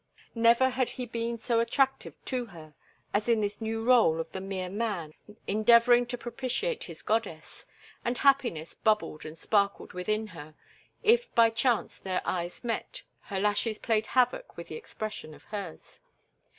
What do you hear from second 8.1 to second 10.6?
happiness bubbled and sparkled within her;